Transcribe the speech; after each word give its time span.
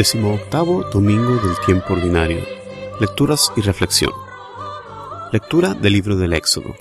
Decimoctavo 0.00 0.84
Domingo 0.84 1.34
del 1.46 1.54
Tiempo 1.66 1.92
Ordinario. 1.92 2.42
Lecturas 3.00 3.52
y 3.54 3.60
reflexión. 3.60 4.12
Lectura 5.30 5.74
del 5.74 5.92
libro 5.92 6.16
del 6.16 6.32
Éxodo. 6.32 6.74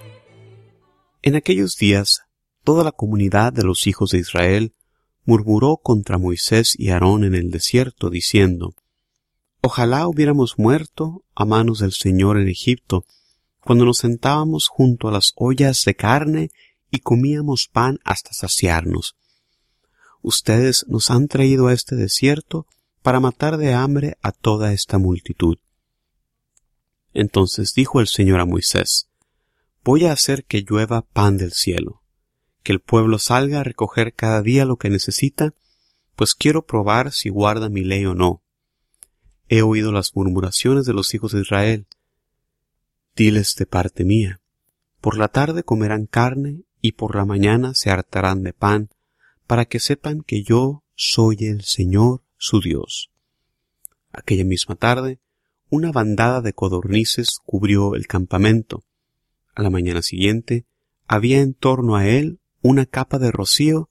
En 1.22 1.36
aquellos 1.36 1.76
días, 1.76 2.22
toda 2.64 2.86
la 2.86 2.94
comunidad 2.94 3.52
de 3.52 3.64
los 3.64 3.88
hijos 3.88 4.12
de 4.12 4.20
Israel 4.20 4.74
murmuró 5.26 5.76
contra 5.84 6.18
Moisés 6.18 6.76
y 6.80 6.92
Aarón 6.92 7.26
en 7.26 7.36
el 7.36 7.52
desierto, 7.52 8.10
diciendo, 8.10 8.74
Ojalá 9.62 10.08
hubiéramos 10.08 10.58
muerto 10.58 11.26
a 11.36 11.44
manos 11.44 11.80
del 11.80 11.92
Señor 11.92 12.38
en 12.38 12.48
Egipto, 12.48 13.04
cuando 13.60 13.84
nos 13.84 13.98
sentábamos 13.98 14.70
junto 14.70 15.10
a 15.10 15.12
las 15.12 15.34
ollas 15.36 15.84
de 15.84 15.94
carne 15.94 16.52
y 16.90 17.00
comíamos 17.00 17.68
pan 17.68 18.00
hasta 18.06 18.32
saciarnos. 18.32 19.18
Ustedes 20.22 20.86
nos 20.88 21.12
han 21.12 21.28
traído 21.28 21.68
a 21.68 21.74
este 21.74 21.98
desierto 21.98 22.66
para 23.02 23.20
matar 23.20 23.58
de 23.58 23.74
hambre 23.74 24.18
a 24.22 24.32
toda 24.32 24.74
esta 24.74 24.98
multitud. 24.98 25.58
Entonces 27.14 27.74
dijo 27.74 28.00
el 28.00 28.08
Señor 28.08 28.40
a 28.40 28.46
Moisés, 28.46 29.10
Voy 29.84 30.06
a 30.06 30.12
hacer 30.12 30.44
que 30.46 30.62
llueva 30.62 31.02
pan 31.02 31.38
del 31.38 31.54
cielo, 31.54 32.04
que 32.64 32.74
el 32.74 32.82
pueblo 32.82 33.18
salga 33.18 33.62
a 33.62 33.64
recoger 33.64 34.14
cada 34.14 34.42
día 34.42 34.66
lo 34.66 34.78
que 34.78 34.90
necesita, 34.90 35.54
pues 36.16 36.36
quiero 36.36 36.66
probar 36.66 37.12
si 37.14 37.30
guarda 37.30 37.70
mi 37.70 37.84
ley 37.84 38.06
o 38.06 38.14
no. 38.14 38.44
He 39.48 39.62
oído 39.62 39.92
las 39.92 40.16
murmuraciones 40.16 40.86
de 40.86 40.94
los 40.94 41.14
hijos 41.14 41.32
de 41.32 41.42
Israel. 41.42 41.88
Diles 43.16 43.56
de 43.56 43.66
parte 43.66 44.04
mía, 44.04 44.42
por 45.02 45.18
la 45.18 45.30
tarde 45.30 45.64
comerán 45.64 46.06
carne 46.06 46.64
y 46.82 46.92
por 46.92 47.16
la 47.16 47.26
mañana 47.26 47.74
se 47.74 47.90
hartarán 47.90 48.44
de 48.44 48.54
pan, 48.54 48.90
para 49.48 49.66
que 49.66 49.80
sepan 49.80 50.22
que 50.22 50.44
yo 50.44 50.84
soy 50.94 51.38
el 51.46 51.64
Señor 51.64 52.22
su 52.40 52.62
Dios. 52.62 53.12
Aquella 54.12 54.44
misma 54.44 54.76
tarde, 54.76 55.20
una 55.70 55.92
bandada 55.92 56.42
de 56.42 56.54
codornices 56.54 57.38
cubrió 57.46 57.94
el 57.94 58.08
campamento. 58.08 58.84
A 59.54 59.62
la 59.62 59.70
mañana 59.70 60.02
siguiente, 60.02 60.66
había 61.08 61.42
en 61.42 61.54
torno 61.54 61.96
a 61.96 62.08
él 62.08 62.40
una 62.62 62.88
capa 62.88 63.20
de 63.20 63.32
rocío 63.32 63.90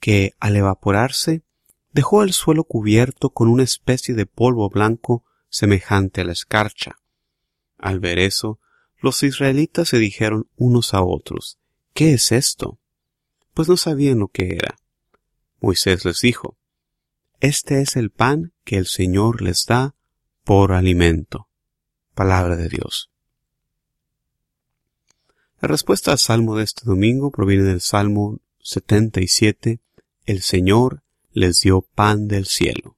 que, 0.00 0.32
al 0.40 0.56
evaporarse, 0.56 1.42
dejó 1.92 2.22
el 2.22 2.32
suelo 2.32 2.64
cubierto 2.64 3.30
con 3.30 3.48
una 3.48 3.64
especie 3.64 4.14
de 4.14 4.24
polvo 4.24 4.70
blanco 4.70 5.24
semejante 5.50 6.22
a 6.22 6.24
la 6.24 6.32
escarcha. 6.32 6.96
Al 7.76 8.00
ver 8.00 8.18
eso, 8.18 8.58
los 9.00 9.22
israelitas 9.22 9.88
se 9.88 9.98
dijeron 9.98 10.48
unos 10.56 10.94
a 10.94 11.02
otros, 11.02 11.58
¿Qué 11.94 12.14
es 12.14 12.32
esto? 12.32 12.78
Pues 13.54 13.68
no 13.68 13.76
sabían 13.76 14.20
lo 14.20 14.28
que 14.28 14.54
era. 14.54 14.78
Moisés 15.60 16.04
les 16.04 16.20
dijo, 16.20 16.56
Este 17.40 17.82
es 17.82 17.94
el 17.94 18.10
pan 18.10 18.52
que 18.64 18.78
el 18.78 18.86
Señor 18.86 19.42
les 19.42 19.64
da 19.64 19.94
por 20.42 20.72
alimento. 20.72 21.48
Palabra 22.14 22.56
de 22.56 22.68
Dios. 22.68 23.10
La 25.60 25.68
respuesta 25.68 26.10
al 26.10 26.18
salmo 26.18 26.56
de 26.56 26.64
este 26.64 26.82
domingo 26.84 27.30
proviene 27.30 27.62
del 27.62 27.80
Salmo 27.80 28.40
77, 28.58 29.80
El 30.26 30.42
Señor 30.42 31.04
les 31.30 31.60
dio 31.60 31.82
pan 31.82 32.26
del 32.26 32.46
cielo. 32.46 32.97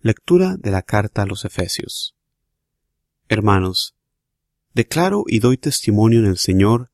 Lectura 0.00 0.56
de 0.58 0.70
la 0.70 0.82
carta 0.82 1.22
a 1.22 1.26
los 1.26 1.46
Efesios. 1.46 2.14
Hermanos, 3.28 3.94
declaro 4.74 5.24
y 5.26 5.38
doy 5.38 5.56
testimonio 5.56 6.18
en 6.18 6.26
el 6.26 6.36
Señor 6.36 6.90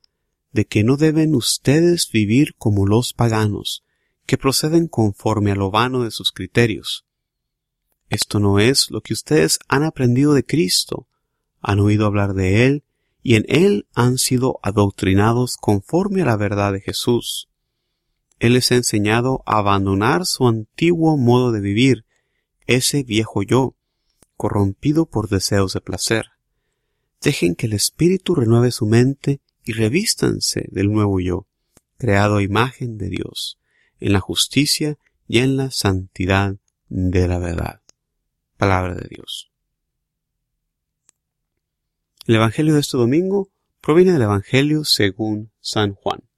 de 0.52 0.66
que 0.66 0.84
no 0.84 0.96
deben 0.96 1.34
ustedes 1.34 2.08
vivir 2.12 2.54
como 2.56 2.86
los 2.86 3.12
paganos, 3.12 3.84
que 4.26 4.38
proceden 4.38 4.86
conforme 4.86 5.50
a 5.50 5.56
lo 5.56 5.72
vano 5.72 6.04
de 6.04 6.12
sus 6.12 6.30
criterios. 6.30 7.04
Esto 8.10 8.40
no 8.40 8.58
es 8.58 8.90
lo 8.90 9.00
que 9.00 9.12
ustedes 9.12 9.60
han 9.68 9.84
aprendido 9.84 10.34
de 10.34 10.44
Cristo, 10.44 11.06
han 11.60 11.78
oído 11.78 12.06
hablar 12.06 12.34
de 12.34 12.66
Él 12.66 12.82
y 13.22 13.36
en 13.36 13.44
Él 13.48 13.86
han 13.94 14.18
sido 14.18 14.58
adoctrinados 14.62 15.56
conforme 15.56 16.22
a 16.22 16.24
la 16.24 16.36
verdad 16.36 16.72
de 16.72 16.80
Jesús. 16.80 17.48
Él 18.40 18.54
les 18.54 18.72
ha 18.72 18.74
enseñado 18.74 19.42
a 19.46 19.58
abandonar 19.58 20.26
su 20.26 20.48
antiguo 20.48 21.16
modo 21.16 21.52
de 21.52 21.60
vivir, 21.60 22.04
ese 22.66 23.04
viejo 23.04 23.42
yo, 23.42 23.76
corrompido 24.36 25.06
por 25.06 25.28
deseos 25.28 25.74
de 25.74 25.80
placer. 25.80 26.26
Dejen 27.20 27.54
que 27.54 27.66
el 27.66 27.74
Espíritu 27.74 28.34
renueve 28.34 28.72
su 28.72 28.86
mente 28.86 29.40
y 29.64 29.72
revístanse 29.72 30.66
del 30.72 30.90
nuevo 30.90 31.20
yo, 31.20 31.46
creado 31.96 32.38
a 32.38 32.42
imagen 32.42 32.98
de 32.98 33.08
Dios, 33.08 33.58
en 34.00 34.14
la 34.14 34.20
justicia 34.20 34.98
y 35.28 35.38
en 35.38 35.56
la 35.56 35.70
santidad 35.70 36.56
de 36.88 37.28
la 37.28 37.38
verdad. 37.38 37.79
Palabra 38.60 38.94
de 38.94 39.08
Dios. 39.08 39.50
El 42.26 42.34
Evangelio 42.34 42.74
de 42.74 42.80
este 42.80 42.98
domingo 42.98 43.48
proviene 43.80 44.12
del 44.12 44.20
Evangelio 44.20 44.84
según 44.84 45.50
San 45.60 45.94
Juan. 45.94 46.28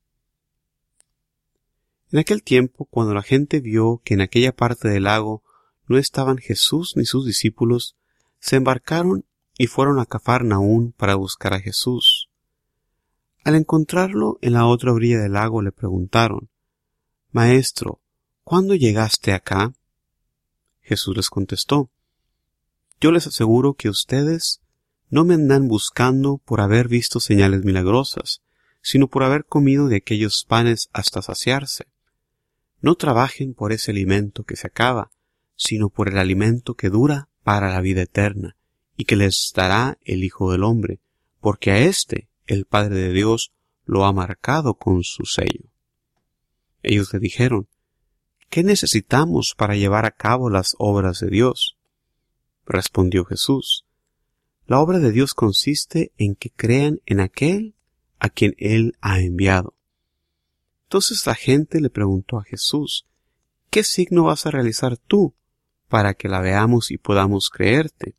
En 2.13 2.21
aquel 2.21 2.45
tiempo, 2.45 2.85
cuando 2.85 3.13
la 3.13 3.25
gente 3.25 3.59
vio 3.59 4.03
que 4.05 4.15
en 4.15 4.21
aquella 4.21 4.55
parte 4.55 4.89
del 4.89 5.03
lago 5.03 5.43
no 5.89 5.99
estaban 5.99 6.39
Jesús 6.39 6.93
ni 6.95 7.07
sus 7.07 7.27
discípulos, 7.27 7.97
se 8.39 8.55
embarcaron 8.55 9.25
y 9.59 9.67
fueron 9.67 9.99
a 9.99 10.07
Cafarnaún 10.07 10.93
para 10.93 11.17
buscar 11.17 11.55
a 11.55 11.61
Jesús. 11.61 12.31
Al 13.43 13.57
encontrarlo 13.57 14.39
en 14.43 14.53
la 14.53 14.67
otra 14.67 14.93
orilla 14.93 15.19
del 15.19 15.33
lago 15.33 15.61
le 15.61 15.73
preguntaron, 15.73 16.51
Maestro, 17.33 18.01
¿cuándo 18.45 18.77
llegaste 18.77 19.33
acá? 19.33 19.73
Jesús 20.83 21.17
les 21.17 21.29
contestó, 21.29 21.91
Yo 23.02 23.10
les 23.10 23.26
aseguro 23.26 23.75
que 23.75 23.88
ustedes 23.88 24.60
no 25.10 25.25
me 25.25 25.34
andan 25.34 25.66
buscando 25.66 26.38
por 26.38 26.60
haber 26.60 26.87
visto 26.87 27.19
señales 27.19 27.64
milagrosas, 27.64 28.43
sino 28.81 29.08
por 29.08 29.25
haber 29.25 29.44
comido 29.44 29.88
de 29.88 29.96
aquellos 29.96 30.44
panes 30.46 30.88
hasta 30.93 31.20
saciarse. 31.20 31.88
No 32.81 32.94
trabajen 32.94 33.54
por 33.54 33.72
ese 33.72 33.90
alimento 33.90 34.44
que 34.44 34.54
se 34.54 34.69
acaba, 34.69 35.10
sino 35.56 35.88
por 35.88 36.10
el 36.10 36.16
alimento 36.16 36.75
que 36.75 36.90
dura 36.90 37.28
para 37.43 37.72
la 37.72 37.81
vida 37.81 38.02
eterna, 38.02 38.56
y 38.96 39.04
que 39.04 39.16
les 39.16 39.50
dará 39.52 39.99
el 40.02 40.22
Hijo 40.22 40.52
del 40.52 40.62
Hombre, 40.62 41.00
porque 41.40 41.72
a 41.72 41.81
éste 41.81 42.28
el 42.46 42.66
Padre 42.66 42.94
de 43.00 43.12
Dios 43.12 43.52
lo 43.84 44.04
ha 44.04 44.12
marcado 44.12 44.75
con 44.75 45.02
su 45.02 45.25
sello. 45.25 45.72
Ellos 46.84 47.12
le 47.12 47.19
dijeron, 47.19 47.66
¿qué 48.49 48.62
necesitamos 48.62 49.54
para 49.56 49.75
llevar 49.75 50.06
a 50.06 50.12
cabo 50.12 50.50
las 50.50 50.76
obras 50.78 51.19
de 51.19 51.31
Dios? 51.31 51.76
Respondió 52.73 53.27
Jesús, 53.27 53.85
la 54.67 54.81
obra 54.81 54.99
de 54.99 55.13
Dios 55.13 55.35
consiste 55.35 56.11
en 56.17 56.35
que 56.35 56.49
crean 56.49 57.03
en 57.05 57.21
aquel 57.21 57.75
a 58.19 58.31
quien 58.31 58.55
Él 58.57 58.97
ha 59.03 59.21
enviado. 59.21 59.75
Entonces 60.85 61.27
la 61.27 61.35
gente 61.35 61.83
le 61.83 61.91
preguntó 61.91 62.39
a 62.39 62.45
Jesús, 62.45 63.05
¿qué 63.69 63.85
signo 63.85 64.25
vas 64.25 64.47
a 64.47 64.51
realizar 64.51 64.97
tú 64.97 65.35
para 65.89 66.15
que 66.15 66.31
la 66.31 66.41
veamos 66.41 66.91
y 66.91 66.97
podamos 66.97 67.51
creerte? 67.51 68.17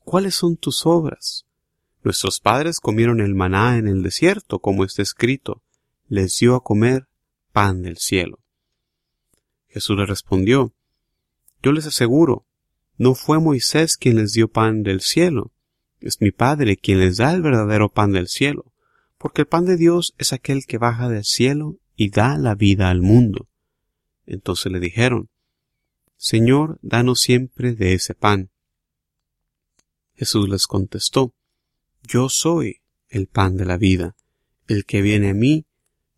¿Cuáles 0.00 0.34
son 0.34 0.56
tus 0.56 0.84
obras? 0.84 1.46
Nuestros 2.02 2.40
padres 2.40 2.80
comieron 2.80 3.20
el 3.20 3.36
maná 3.36 3.78
en 3.78 3.86
el 3.86 4.02
desierto, 4.02 4.58
como 4.58 4.82
está 4.82 5.02
escrito, 5.02 5.62
les 6.08 6.36
dio 6.40 6.56
a 6.56 6.64
comer 6.64 7.06
pan 7.52 7.82
del 7.82 7.98
cielo. 7.98 8.40
Jesús 9.68 9.96
le 9.96 10.04
respondió, 10.04 10.72
Yo 11.62 11.70
les 11.70 11.86
aseguro, 11.86 12.47
no 12.98 13.14
fue 13.14 13.40
Moisés 13.40 13.96
quien 13.96 14.16
les 14.16 14.32
dio 14.32 14.48
pan 14.48 14.82
del 14.82 15.00
cielo, 15.00 15.52
es 16.00 16.20
mi 16.20 16.30
Padre 16.30 16.76
quien 16.76 17.00
les 17.00 17.16
da 17.16 17.32
el 17.32 17.42
verdadero 17.42 17.90
pan 17.90 18.12
del 18.12 18.28
cielo, 18.28 18.72
porque 19.16 19.42
el 19.42 19.48
pan 19.48 19.64
de 19.64 19.76
Dios 19.76 20.14
es 20.18 20.32
aquel 20.32 20.64
que 20.66 20.78
baja 20.78 21.08
del 21.08 21.24
cielo 21.24 21.78
y 21.96 22.10
da 22.10 22.36
la 22.36 22.54
vida 22.54 22.90
al 22.90 23.00
mundo. 23.00 23.48
Entonces 24.26 24.70
le 24.70 24.80
dijeron, 24.80 25.30
Señor, 26.16 26.78
danos 26.82 27.20
siempre 27.20 27.74
de 27.74 27.94
ese 27.94 28.14
pan. 28.14 28.50
Jesús 30.14 30.48
les 30.48 30.66
contestó, 30.66 31.32
Yo 32.02 32.28
soy 32.28 32.80
el 33.08 33.28
pan 33.28 33.56
de 33.56 33.64
la 33.64 33.76
vida. 33.76 34.16
El 34.66 34.84
que 34.84 35.00
viene 35.00 35.30
a 35.30 35.34
mí 35.34 35.66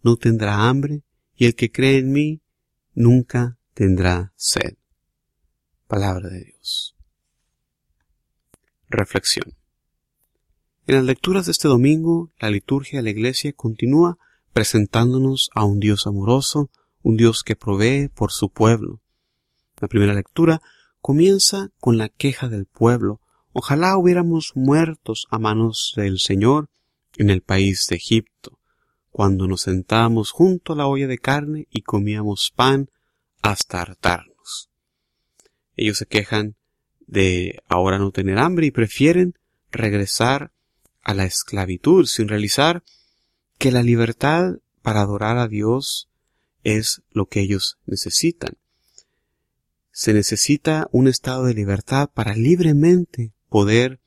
no 0.03 0.17
tendrá 0.17 0.69
hambre, 0.69 1.03
y 1.37 1.45
el 1.47 1.55
que 1.55 1.71
cree 1.71 1.99
en 1.99 2.13
mí 2.13 2.43
nunca 2.95 3.59
tendrá 3.75 4.33
sed. 4.37 4.80
Palabra 5.91 6.29
de 6.29 6.45
Dios. 6.45 6.95
Reflexión. 8.89 9.57
En 10.87 10.95
las 10.95 11.05
lecturas 11.05 11.47
de 11.47 11.53
este 11.53 11.67
domingo, 11.67 12.31
la 12.39 12.49
liturgia 12.49 13.01
de 13.01 13.03
la 13.03 13.11
Iglesia 13.11 13.53
continúa 13.53 14.17
presentándonos 14.53 15.51
a 15.53 15.65
un 15.65 15.81
Dios 15.81 16.07
amoroso, 16.07 16.71
un 17.03 17.17
Dios 17.17 17.43
que 17.43 17.57
provee 17.57 18.07
por 18.07 18.31
su 18.31 18.51
pueblo. 18.51 19.01
La 19.81 19.89
primera 19.89 20.15
lectura 20.15 20.63
comienza 21.01 21.71
con 21.81 21.99
la 21.99 22.09
queja 22.09 22.49
del 22.49 22.67
pueblo, 22.67 23.21
Ojalá 23.53 23.99
hubiéramos 23.99 24.53
muertos 24.55 25.27
a 25.29 25.41
manos 25.41 25.95
del 25.97 26.21
Señor 26.21 26.71
en 27.17 27.31
el 27.31 27.43
país 27.43 27.89
de 27.91 27.97
Egipto, 27.97 28.61
cuando 29.11 29.49
nos 29.49 29.63
sentábamos 29.63 30.31
junto 30.31 30.73
a 30.73 30.77
la 30.77 30.87
olla 30.87 31.09
de 31.09 31.19
carne 31.19 31.67
y 31.69 31.83
comíamos 31.83 32.53
pan 32.55 32.91
hasta 33.43 33.83
hartarnos. 33.83 34.30
Ellos 35.81 35.97
se 35.97 36.05
quejan 36.05 36.57
de 37.07 37.63
ahora 37.67 37.99
no 37.99 38.13
tener 38.13 38.37
hambre 38.37 38.67
y 38.67 38.71
prefieren 38.71 39.39
regresar 39.73 40.53
a 41.01 41.15
la 41.15 41.25
esclavitud 41.25 42.05
sin 42.05 42.29
realizar 42.29 42.83
que 43.57 43.73
la 43.73 43.83
libertad 43.83 44.57
para 44.83 45.01
adorar 45.01 45.39
a 45.39 45.49
Dios 45.49 46.11
es 46.65 47.01
lo 47.13 47.31
que 47.31 47.41
ellos 47.41 47.79
necesitan. 47.87 48.59
Se 49.91 50.13
necesita 50.13 50.87
un 50.93 51.09
estado 51.09 51.47
de 51.47 51.55
libertad 51.55 52.11
para 52.13 52.35
libremente 52.35 53.33
poder 53.49 54.01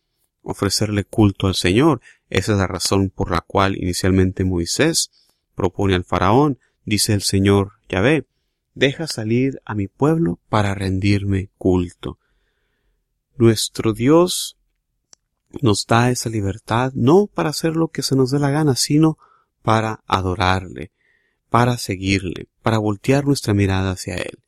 ofrecerle 0.43 1.05
culto 1.05 1.47
al 1.47 1.55
Señor. 1.55 2.01
Esa 2.29 2.51
es 2.51 2.59
la 2.59 2.67
razón 2.67 3.09
por 3.09 3.31
la 3.31 3.41
cual 3.41 3.79
inicialmente 3.79 4.45
Moisés 4.45 5.09
propone 5.55 5.95
al 5.95 6.05
faraón, 6.05 6.59
dice 6.86 7.13
el 7.13 7.24
Señor 7.24 7.71
Yahvé, 7.89 8.27
deja 8.73 9.07
salir 9.07 9.61
a 9.65 9.75
mi 9.75 9.87
pueblo 9.87 10.39
para 10.49 10.73
rendirme 10.75 11.49
culto. 11.57 12.17
Nuestro 13.35 13.93
Dios 13.93 14.57
nos 15.61 15.85
da 15.85 16.09
esa 16.09 16.29
libertad 16.29 16.91
no 16.95 17.27
para 17.27 17.49
hacer 17.49 17.75
lo 17.75 17.89
que 17.89 18.01
se 18.01 18.15
nos 18.15 18.31
dé 18.31 18.39
la 18.39 18.49
gana, 18.49 18.75
sino 18.75 19.17
para 19.61 20.03
adorarle, 20.07 20.91
para 21.49 21.77
seguirle, 21.77 22.47
para 22.61 22.77
voltear 22.77 23.25
nuestra 23.25 23.53
mirada 23.53 23.91
hacia 23.91 24.15
Él. 24.15 24.39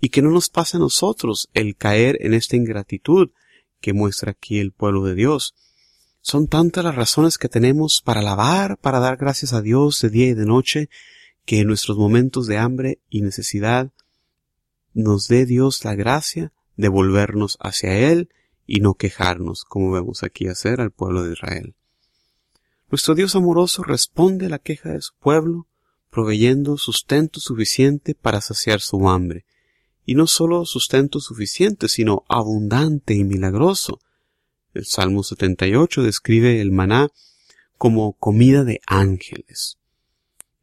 Y 0.00 0.08
que 0.08 0.22
no 0.22 0.30
nos 0.30 0.50
pase 0.50 0.76
a 0.76 0.80
nosotros 0.80 1.48
el 1.54 1.76
caer 1.76 2.18
en 2.20 2.34
esta 2.34 2.56
ingratitud 2.56 3.30
que 3.80 3.92
muestra 3.92 4.32
aquí 4.32 4.58
el 4.58 4.72
pueblo 4.72 5.04
de 5.04 5.14
Dios. 5.14 5.54
Son 6.20 6.48
tantas 6.48 6.84
las 6.84 6.94
razones 6.94 7.36
que 7.36 7.48
tenemos 7.48 8.02
para 8.02 8.20
alabar, 8.20 8.78
para 8.78 8.98
dar 8.98 9.16
gracias 9.16 9.52
a 9.52 9.60
Dios 9.60 10.00
de 10.00 10.10
día 10.10 10.28
y 10.28 10.34
de 10.34 10.46
noche, 10.46 10.88
que 11.44 11.60
en 11.60 11.68
nuestros 11.68 11.96
momentos 11.96 12.46
de 12.46 12.58
hambre 12.58 13.00
y 13.10 13.20
necesidad 13.20 13.92
nos 14.92 15.28
dé 15.28 15.44
Dios 15.46 15.84
la 15.84 15.94
gracia 15.94 16.52
de 16.76 16.88
volvernos 16.88 17.58
hacia 17.60 17.98
Él 18.10 18.28
y 18.66 18.80
no 18.80 18.94
quejarnos, 18.94 19.64
como 19.64 19.92
vemos 19.92 20.22
aquí 20.22 20.46
hacer 20.48 20.80
al 20.80 20.90
pueblo 20.90 21.22
de 21.22 21.32
Israel. 21.32 21.74
Nuestro 22.90 23.14
Dios 23.14 23.34
amoroso 23.34 23.82
responde 23.82 24.46
a 24.46 24.48
la 24.48 24.58
queja 24.58 24.90
de 24.90 25.02
su 25.02 25.14
pueblo, 25.18 25.66
proveyendo 26.10 26.78
sustento 26.78 27.40
suficiente 27.40 28.14
para 28.14 28.40
saciar 28.40 28.80
su 28.80 29.08
hambre, 29.08 29.44
y 30.06 30.14
no 30.14 30.26
solo 30.26 30.64
sustento 30.64 31.20
suficiente, 31.20 31.88
sino 31.88 32.24
abundante 32.28 33.14
y 33.14 33.24
milagroso. 33.24 34.00
El 34.74 34.86
Salmo 34.86 35.22
78 35.22 36.02
describe 36.02 36.60
el 36.60 36.70
maná 36.70 37.08
como 37.78 38.12
comida 38.14 38.64
de 38.64 38.80
ángeles. 38.86 39.78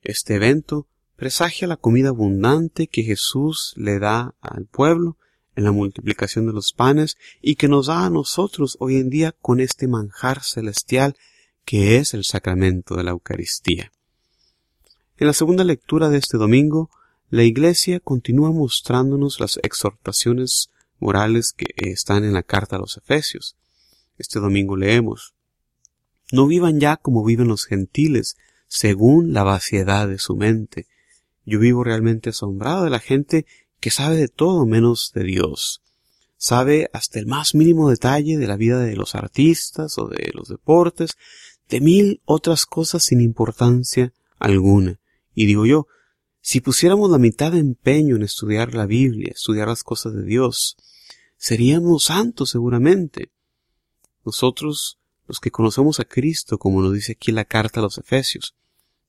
Este 0.01 0.35
evento 0.35 0.87
presagia 1.15 1.67
la 1.67 1.77
comida 1.77 2.09
abundante 2.09 2.87
que 2.87 3.03
Jesús 3.03 3.73
le 3.77 3.99
da 3.99 4.33
al 4.41 4.65
pueblo 4.65 5.17
en 5.55 5.63
la 5.63 5.71
multiplicación 5.71 6.47
de 6.47 6.53
los 6.53 6.73
panes 6.73 7.17
y 7.41 7.55
que 7.55 7.67
nos 7.67 7.87
da 7.87 8.05
a 8.05 8.09
nosotros 8.09 8.77
hoy 8.79 8.95
en 8.95 9.09
día 9.09 9.31
con 9.31 9.59
este 9.59 9.87
manjar 9.87 10.43
celestial 10.43 11.15
que 11.65 11.97
es 11.97 12.15
el 12.15 12.23
sacramento 12.23 12.95
de 12.95 13.03
la 13.03 13.11
Eucaristía. 13.11 13.91
En 15.17 15.27
la 15.27 15.33
segunda 15.33 15.63
lectura 15.63 16.09
de 16.09 16.17
este 16.17 16.37
domingo 16.37 16.89
la 17.29 17.43
Iglesia 17.43 17.99
continúa 17.99 18.51
mostrándonos 18.51 19.39
las 19.39 19.59
exhortaciones 19.61 20.69
morales 20.99 21.53
que 21.53 21.67
están 21.75 22.23
en 22.23 22.33
la 22.33 22.43
carta 22.43 22.77
a 22.77 22.79
los 22.79 22.97
Efesios. 22.97 23.55
Este 24.17 24.39
domingo 24.39 24.75
leemos 24.75 25.35
No 26.31 26.47
vivan 26.47 26.79
ya 26.79 26.97
como 26.97 27.23
viven 27.23 27.47
los 27.47 27.65
gentiles, 27.65 28.35
según 28.73 29.33
la 29.33 29.43
vaciedad 29.43 30.07
de 30.07 30.17
su 30.17 30.37
mente. 30.37 30.87
Yo 31.45 31.59
vivo 31.59 31.83
realmente 31.83 32.29
asombrado 32.29 32.85
de 32.85 32.89
la 32.89 33.01
gente 33.01 33.45
que 33.81 33.91
sabe 33.91 34.15
de 34.15 34.29
todo 34.29 34.65
menos 34.65 35.11
de 35.13 35.25
Dios. 35.25 35.81
sabe 36.37 36.89
hasta 36.93 37.19
el 37.19 37.27
más 37.27 37.53
mínimo 37.53 37.89
detalle 37.89 38.37
de 38.37 38.47
la 38.47 38.55
vida 38.55 38.79
de 38.79 38.95
los 38.95 39.13
artistas 39.13 39.99
o 39.99 40.07
de 40.07 40.31
los 40.33 40.47
deportes, 40.47 41.17
de 41.69 41.81
mil 41.81 42.21
otras 42.23 42.65
cosas 42.65 43.03
sin 43.03 43.19
importancia 43.19 44.13
alguna. 44.39 45.01
Y 45.35 45.45
digo 45.47 45.65
yo, 45.65 45.87
si 46.39 46.61
pusiéramos 46.61 47.11
la 47.11 47.19
mitad 47.19 47.51
de 47.51 47.59
empeño 47.59 48.15
en 48.15 48.23
estudiar 48.23 48.73
la 48.73 48.85
Biblia, 48.85 49.33
estudiar 49.35 49.67
las 49.67 49.83
cosas 49.83 50.13
de 50.13 50.23
Dios, 50.23 50.77
seríamos 51.35 52.05
santos 52.05 52.49
seguramente. 52.49 53.31
Nosotros, 54.25 54.97
los 55.27 55.41
que 55.41 55.51
conocemos 55.51 55.99
a 55.99 56.05
Cristo, 56.05 56.57
como 56.57 56.81
nos 56.81 56.93
dice 56.93 57.11
aquí 57.11 57.33
la 57.33 57.45
carta 57.45 57.81
a 57.81 57.83
los 57.83 57.97
Efesios, 57.97 58.55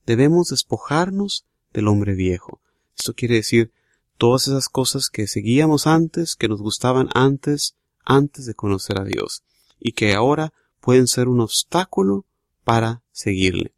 debemos 0.05 0.49
despojarnos 0.49 1.45
del 1.73 1.87
hombre 1.87 2.13
viejo. 2.13 2.61
Esto 2.97 3.13
quiere 3.13 3.35
decir 3.35 3.71
todas 4.17 4.47
esas 4.47 4.69
cosas 4.69 5.09
que 5.09 5.27
seguíamos 5.27 5.87
antes, 5.87 6.35
que 6.35 6.47
nos 6.47 6.61
gustaban 6.61 7.09
antes, 7.13 7.75
antes 8.05 8.45
de 8.45 8.53
conocer 8.53 8.99
a 8.99 9.03
Dios, 9.03 9.43
y 9.79 9.93
que 9.93 10.13
ahora 10.13 10.53
pueden 10.79 11.07
ser 11.07 11.27
un 11.27 11.41
obstáculo 11.41 12.25
para 12.63 13.03
seguirle. 13.11 13.73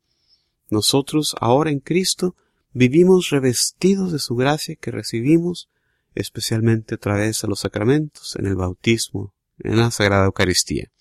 Nosotros 0.70 1.36
ahora 1.40 1.72
en 1.72 1.80
Cristo 1.80 2.36
vivimos 2.74 3.30
revestidos 3.30 4.12
de 4.12 4.20
su 4.20 4.36
gracia 4.36 4.76
que 4.76 4.92
recibimos, 4.92 5.70
especialmente 6.16 6.96
a 6.96 6.98
través 6.98 7.42
de 7.42 7.48
los 7.48 7.62
sacramentos, 7.62 8.36
en 8.36 8.48
el 8.48 8.56
bautismo, 8.56 9.34
en 9.60 9.78
la 9.78 9.92
Sagrada 9.92 10.26
Eucaristía. 10.26 10.92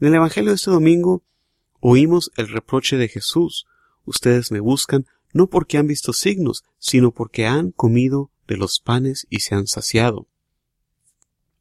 En 0.00 0.08
el 0.08 0.14
Evangelio 0.14 0.50
de 0.50 0.56
este 0.56 0.70
domingo 0.70 1.22
oímos 1.80 2.30
el 2.36 2.48
reproche 2.48 2.96
de 2.96 3.08
Jesús. 3.08 3.66
Ustedes 4.06 4.50
me 4.50 4.60
buscan 4.60 5.06
no 5.32 5.48
porque 5.48 5.76
han 5.76 5.86
visto 5.86 6.12
signos, 6.14 6.64
sino 6.78 7.12
porque 7.12 7.46
han 7.46 7.70
comido 7.70 8.30
de 8.48 8.56
los 8.56 8.80
panes 8.80 9.26
y 9.28 9.40
se 9.40 9.54
han 9.54 9.66
saciado. 9.66 10.26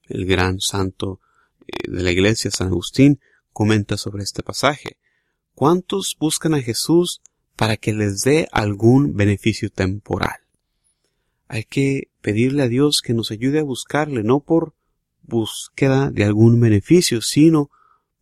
El 0.04 0.26
gran 0.26 0.60
santo 0.60 1.20
eh, 1.68 1.92
de 1.92 2.04
la 2.04 2.12
iglesia, 2.12 2.52
San 2.52 2.68
Agustín, 2.68 3.20
comenta 3.52 3.98
sobre 3.98 4.24
este 4.24 4.44
pasaje. 4.44 4.98
¿Cuántos 5.54 6.16
buscan 6.20 6.54
a 6.54 6.62
Jesús 6.62 7.22
para 7.56 7.78
que 7.78 7.94
les 7.94 8.22
dé 8.22 8.48
algún 8.52 9.16
beneficio 9.16 9.70
temporal? 9.70 10.40
Hay 11.48 11.64
que 11.64 12.10
pedirle 12.22 12.64
a 12.64 12.68
Dios 12.68 13.02
que 13.02 13.14
nos 13.14 13.32
ayude 13.32 13.60
a 13.60 13.64
buscarle, 13.64 14.24
no 14.24 14.40
por 14.40 14.74
búsqueda 15.24 16.12
de 16.12 16.24
algún 16.24 16.60
beneficio, 16.60 17.22
sino 17.22 17.70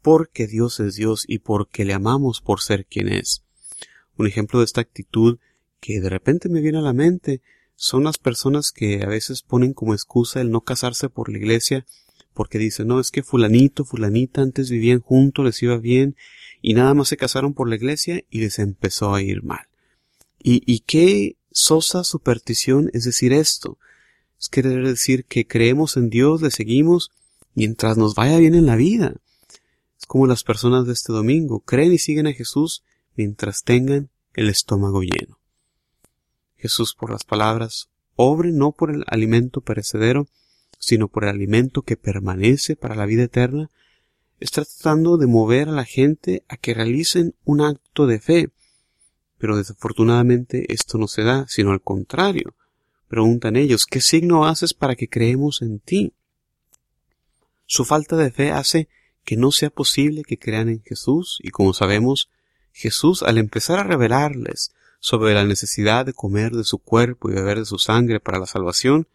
porque 0.02 0.48
Dios 0.48 0.80
es 0.80 0.96
Dios 0.96 1.24
y 1.28 1.40
porque 1.40 1.86
le 1.86 1.94
amamos 1.94 2.42
por 2.42 2.62
ser 2.62 2.86
quien 2.86 3.10
es. 3.10 3.44
Un 4.18 4.28
ejemplo 4.28 4.60
de 4.60 4.66
esta 4.66 4.82
actitud 4.82 5.40
que 5.80 6.00
de 6.00 6.10
repente 6.10 6.50
me 6.50 6.62
viene 6.62 6.78
a 6.78 6.82
la 6.82 6.94
mente 6.94 7.42
son 7.76 8.04
las 8.04 8.18
personas 8.18 8.72
que 8.72 9.04
a 9.04 9.08
veces 9.08 9.42
ponen 9.42 9.74
como 9.74 9.94
excusa 9.94 10.42
el 10.42 10.52
no 10.52 10.62
casarse 10.62 11.10
por 11.10 11.30
la 11.30 11.38
iglesia 11.38 11.86
porque 12.34 12.58
dicen, 12.58 12.88
no, 12.88 13.00
es 13.00 13.12
que 13.12 13.24
fulanito, 13.24 13.86
fulanita 13.86 14.42
antes 14.42 14.70
vivían 14.70 15.00
juntos, 15.00 15.46
les 15.46 15.62
iba 15.62 15.78
bien 15.78 16.16
y 16.62 16.74
nada 16.74 16.94
más 16.94 17.10
se 17.10 17.18
casaron 17.18 17.54
por 17.54 17.70
la 17.70 17.76
iglesia 17.76 18.24
y 18.30 18.40
les 18.40 18.60
empezó 18.60 19.14
a 19.14 19.22
ir 19.22 19.44
mal. 19.44 19.68
¿Y, 20.42 20.64
y 20.66 20.80
qué 20.80 21.38
sosa 21.52 22.04
superstición 22.04 22.90
es 22.94 23.04
decir 23.04 23.34
esto? 23.34 23.78
Es 24.40 24.50
querer 24.50 24.86
decir 24.86 25.26
que 25.26 25.46
creemos 25.46 25.96
en 25.96 26.10
Dios, 26.10 26.42
le 26.42 26.52
seguimos 26.52 27.12
mientras 27.54 27.98
nos 27.98 28.16
vaya 28.16 28.38
bien 28.38 28.56
en 28.56 28.66
la 28.66 28.76
vida. 28.76 29.16
Es 30.00 30.06
como 30.06 30.28
las 30.28 30.44
personas 30.44 30.86
de 30.86 30.94
este 30.94 31.14
domingo, 31.14 31.60
creen 31.60 31.94
y 31.94 31.98
siguen 31.98 32.28
a 32.28 32.34
Jesús 32.34 32.84
mientras 33.16 33.64
tengan 33.64 34.10
el 34.34 34.50
estómago 34.50 35.02
lleno. 35.02 35.40
Jesús 36.56 36.96
por 36.96 37.12
las 37.12 37.24
palabras, 37.24 37.90
obre 38.16 38.52
no 38.52 38.72
por 38.72 38.90
el 38.90 39.04
alimento 39.08 39.62
perecedero, 39.62 40.28
sino 40.80 41.08
por 41.08 41.24
el 41.24 41.30
alimento 41.30 41.82
que 41.82 41.98
permanece 41.98 42.76
para 42.76 42.96
la 42.96 43.06
vida 43.06 43.24
eterna, 43.24 43.70
está 44.40 44.66
tratando 44.66 45.18
de 45.18 45.28
mover 45.28 45.70
a 45.70 45.74
la 45.74 45.86
gente 45.86 46.44
a 46.50 46.58
que 46.58 46.74
realicen 46.74 47.36
un 47.46 47.62
acto 47.62 48.08
de 48.08 48.20
fe. 48.20 48.50
Pero 49.38 49.58
desafortunadamente 49.58 50.74
esto 50.74 50.98
no 50.98 51.08
se 51.08 51.24
da, 51.24 51.46
sino 51.48 51.72
al 51.72 51.82
contrario. 51.82 52.56
Preguntan 53.08 53.56
ellos, 53.56 53.86
¿qué 53.86 54.02
signo 54.02 54.46
haces 54.46 54.74
para 54.74 54.96
que 54.96 55.08
creemos 55.08 55.62
en 55.62 55.80
ti? 55.80 56.14
Su 57.66 57.86
falta 57.86 58.18
de 58.18 58.32
fe 58.32 58.52
hace 58.52 58.90
que 59.24 59.38
no 59.38 59.52
sea 59.52 59.70
posible 59.70 60.24
que 60.24 60.38
crean 60.38 60.70
en 60.70 60.82
Jesús, 60.84 61.40
y 61.42 61.50
como 61.50 61.74
sabemos, 61.74 62.30
Jesús 62.74 63.24
al 63.24 63.38
empezar 63.38 63.80
a 63.80 63.84
revelarles 63.84 64.74
sobre 65.00 65.34
la 65.34 65.46
necesidad 65.46 66.06
de 66.06 66.14
comer 66.14 66.52
de 66.52 66.64
su 66.64 66.80
cuerpo 66.80 67.30
y 67.30 67.36
beber 67.36 67.60
de 67.60 67.66
su 67.66 67.78
sangre 67.78 68.20
para 68.20 68.40
la 68.40 68.46
salvación, 68.46 69.08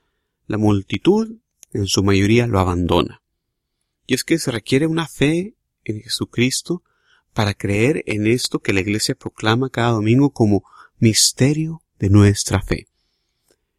la 0.46 0.56
multitud, 0.56 1.36
en 1.72 1.86
su 1.86 2.02
mayoría, 2.02 2.46
lo 2.46 2.60
abandona. 2.60 3.20
Y 4.06 4.14
es 4.14 4.24
que 4.24 4.38
se 4.38 4.50
requiere 4.50 4.86
una 4.86 5.06
fe 5.06 5.54
en 5.84 6.00
Jesucristo 6.00 6.82
para 7.34 7.54
creer 7.54 8.02
en 8.06 8.26
esto 8.26 8.60
que 8.60 8.72
la 8.72 8.80
Iglesia 8.80 9.14
proclama 9.14 9.70
cada 9.70 9.90
domingo 9.90 10.30
como 10.30 10.64
misterio 10.98 11.82
de 11.98 12.10
nuestra 12.10 12.62
fe. 12.62 12.88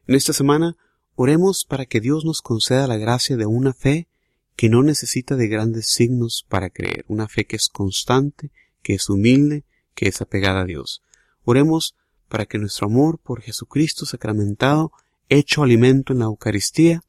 En 0.07 0.15
esta 0.15 0.33
semana 0.33 0.77
oremos 1.15 1.65
para 1.65 1.85
que 1.85 1.99
Dios 1.99 2.25
nos 2.25 2.41
conceda 2.41 2.87
la 2.87 2.97
gracia 2.97 3.37
de 3.37 3.45
una 3.45 3.73
fe 3.73 4.07
que 4.55 4.69
no 4.69 4.83
necesita 4.83 5.35
de 5.35 5.47
grandes 5.47 5.87
signos 5.87 6.45
para 6.47 6.69
creer, 6.69 7.05
una 7.07 7.27
fe 7.27 7.45
que 7.45 7.55
es 7.55 7.69
constante, 7.69 8.51
que 8.81 8.95
es 8.95 9.09
humilde, 9.09 9.63
que 9.99 10.07
es 10.07 10.21
apegada 10.21 10.61
a 10.61 10.65
Dios. 10.65 11.03
Oremos 11.43 11.93
para 12.29 12.45
que 12.45 12.57
nuestro 12.57 12.87
amor 12.87 13.19
por 13.19 13.41
Jesucristo 13.41 14.05
sacramentado, 14.05 14.93
hecho 15.27 15.61
alimento 15.61 16.13
en 16.13 16.19
la 16.19 16.25
Eucaristía, 16.25 17.03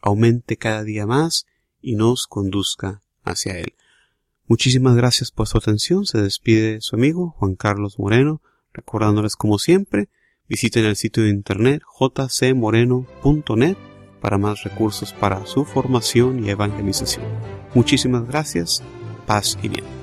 aumente 0.00 0.56
cada 0.56 0.84
día 0.84 1.04
más 1.04 1.46
y 1.82 1.96
nos 1.96 2.28
conduzca 2.28 3.02
hacia 3.24 3.58
Él. 3.58 3.74
Muchísimas 4.46 4.94
gracias 4.94 5.32
por 5.32 5.48
su 5.48 5.58
atención. 5.58 6.06
Se 6.06 6.22
despide 6.22 6.80
su 6.80 6.94
amigo 6.94 7.34
Juan 7.38 7.56
Carlos 7.56 7.98
Moreno, 7.98 8.40
recordándoles 8.72 9.34
como 9.34 9.58
siempre, 9.58 10.08
visiten 10.48 10.84
el 10.84 10.94
sitio 10.94 11.24
de 11.24 11.30
internet 11.30 11.82
jcmoreno.net 11.98 13.76
para 14.20 14.38
más 14.38 14.62
recursos 14.62 15.12
para 15.12 15.44
su 15.44 15.64
formación 15.64 16.44
y 16.44 16.50
evangelización. 16.50 17.26
Muchísimas 17.74 18.28
gracias, 18.28 18.84
paz 19.26 19.58
y 19.60 19.68
bien. 19.70 19.97